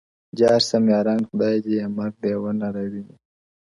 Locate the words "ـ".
3.19-3.19